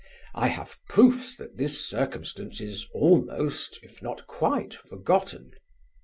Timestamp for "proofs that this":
0.89-1.85